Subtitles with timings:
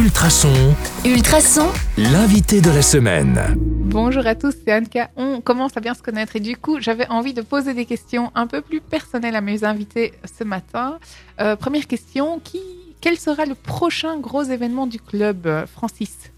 [0.00, 0.74] Ultrason,
[1.04, 1.68] Ultrason,
[1.98, 3.38] l'invité de la semaine.
[3.58, 5.10] Bonjour à tous, c'est Anka.
[5.14, 8.32] On commence à bien se connaître et du coup, j'avais envie de poser des questions
[8.34, 10.98] un peu plus personnelles à mes invités ce matin.
[11.38, 12.62] Euh, première question, qui,
[13.02, 16.32] quel sera le prochain gros événement du club, euh, Francis?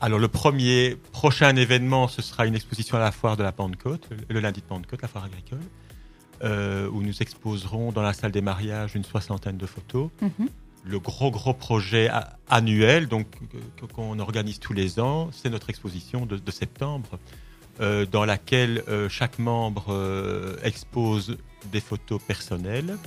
[0.00, 4.08] Alors le premier prochain événement, ce sera une exposition à la foire de la Pentecôte,
[4.28, 5.58] le lundi de Pentecôte, la foire agricole,
[6.44, 10.10] euh, où nous exposerons dans la salle des mariages une soixantaine de photos.
[10.22, 10.48] Mhm.
[10.86, 12.10] Le gros gros projet
[12.48, 13.26] annuel, donc
[13.94, 17.18] qu'on organise tous les ans, c'est notre exposition de, septembre,
[17.80, 21.38] euh, dans laquelle euh, chaque membre euh, expose
[21.72, 22.98] des photos personnelles.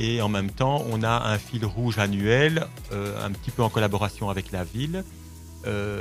[0.00, 4.28] Et en même temps, on a un fil rouge annuel, un petit peu en collaboration
[4.28, 5.04] avec la ville,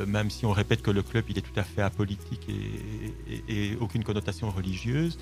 [0.07, 2.49] même si on répète que le club il est tout à fait apolitique
[3.48, 5.20] et, aucune connotation religieuse.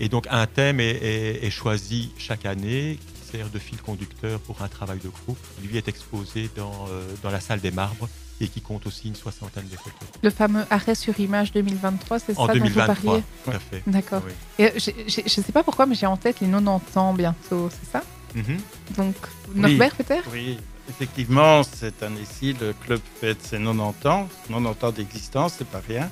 [0.00, 2.98] Et donc un thème est choisi chaque année
[3.42, 5.38] de fil conducteur pour un travail de groupe.
[5.62, 8.08] Lui est exposé dans, euh, dans la salle des marbres
[8.40, 10.08] et qui compte aussi une soixantaine de photos.
[10.22, 13.58] Le fameux arrêt sur image 2023, c'est En ça dont vous 2023, parliez tout à
[13.58, 13.82] fait.
[13.86, 14.22] D'accord.
[14.26, 14.64] Oui.
[14.64, 17.90] Euh, Je ne sais pas pourquoi, mais j'ai en tête les 90 ans bientôt, c'est
[17.90, 18.02] ça
[18.34, 18.58] Mhm.
[18.96, 19.14] Donc,
[19.54, 20.58] Norbert peut-être Oui,
[20.90, 24.28] effectivement, cette année-ci, le club fête ses 90 ans.
[24.48, 26.10] 90 ans d'existence, c'est pas rien.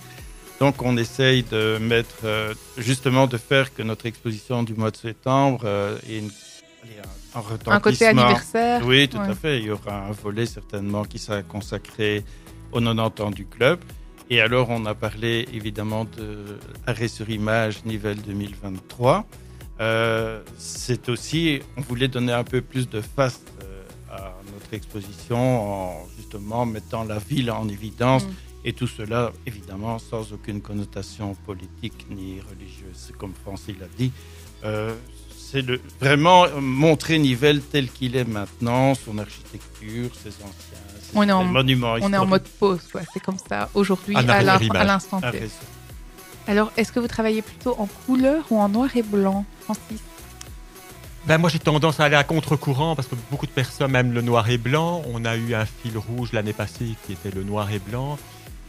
[0.61, 4.97] Donc, on essaye de mettre, euh, justement, de faire que notre exposition du mois de
[4.97, 5.67] septembre
[6.09, 6.31] ait une,
[7.67, 9.29] un, côté anniversaire Oui, tout Ouais.
[9.29, 9.59] à fait.
[9.61, 12.25] Il y aura un volet certainement qui sera consacré
[12.73, 13.79] aux 90 ans du club.
[14.31, 19.27] Et alors, on a parlé évidemment de Arrêt sur image Nivelle 2023.
[19.81, 25.39] Euh, c'est aussi, on voulait donner un peu plus de face euh, à notre exposition
[25.39, 28.25] en justement mettant la ville en évidence.
[28.25, 28.31] Mm.
[28.65, 34.13] Et tout cela, évidemment, sans aucune connotation politique ni religieuse, comme Francis l'a dit.
[34.65, 34.95] Euh,
[35.53, 40.51] c'est le- vraiment montrer Nivelles tel qu'il est maintenant, son architecture, ses anciens
[41.01, 43.03] ses On est en- monuments On est en mode pause, quoi.
[43.13, 45.43] c'est comme ça aujourd'hui, à à l'instant T.
[46.49, 50.01] Alors, est-ce que vous travaillez plutôt en couleur ou en noir et blanc, Francis?
[51.25, 54.23] Ben, moi, j'ai tendance à aller à contre-courant parce que beaucoup de personnes aiment le
[54.23, 55.03] noir et blanc.
[55.15, 58.19] On a eu un fil rouge l'année passée qui était le noir et blanc.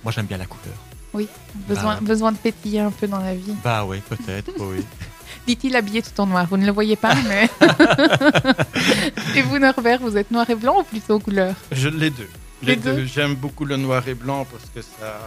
[0.04, 0.76] Moi, j'aime bien la couleur.
[1.16, 1.28] Oui,
[1.68, 2.00] besoin, Bah.
[2.02, 3.56] besoin de pétiller un peu dans la vie.
[3.64, 4.84] Bah oui, peut-être, oui.
[5.48, 6.46] Dit-il habillé tout en noir.
[6.50, 7.50] Vous ne le voyez pas, mais.
[9.36, 11.56] et vous, Norbert, vous êtes noir et blanc ou plutôt couleur?
[11.72, 12.30] Je les deux.
[12.62, 12.94] Les Les, deux.
[12.96, 13.06] deux?
[13.06, 15.20] J'aime beaucoup le noir et blanc parce que ça,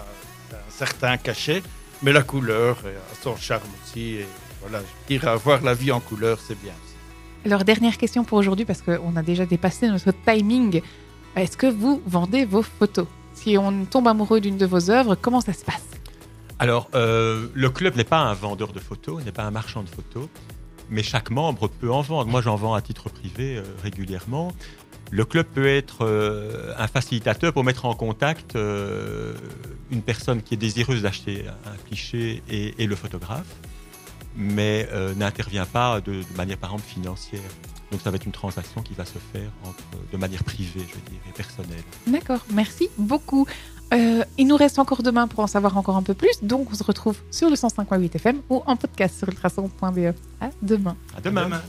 [0.51, 1.63] ça a un certain cachet,
[2.03, 4.15] mais la couleur a son charme aussi.
[4.17, 4.27] Et
[4.63, 6.73] voilà, je dirais voir la vie en couleur, c'est bien.
[6.73, 6.95] aussi.
[7.45, 10.81] Alors, dernière question pour aujourd'hui, parce qu'on a déjà dépassé notre timing.
[11.37, 13.07] Est-ce que vous vendez vos photos?
[13.35, 15.83] Si on tombe amoureux d'une de vos œuvres, comment ça se passe?
[16.59, 19.89] Alors, euh, le club n'est pas un vendeur de photos, n'est pas un marchand de
[19.89, 20.29] photos,
[20.89, 22.31] mais chaque membre peut en vendre.
[22.31, 24.53] Moi, j'en vends à titre privé euh, régulièrement.
[25.11, 30.57] Le club peut être euh, un facilitateur pour mettre en contact une personne qui est
[30.57, 33.55] désireuse d'acheter un cliché et, le photographe,
[34.35, 37.41] mais n'intervient pas de, manière, par exemple, financière.
[37.93, 39.51] Donc, ça va être une transaction qui va se faire
[40.11, 41.85] de manière privée, je veux dire, et personnelle.
[42.09, 43.47] D'accord, merci beaucoup.
[43.95, 46.75] Euh, il nous reste encore demain pour en savoir encore un peu plus, donc on
[46.75, 50.15] se retrouve sur le 105.8 FM ou en podcast sur ultrason.be.
[50.41, 50.97] À demain.
[51.17, 51.43] À demain.
[51.43, 51.63] À demain.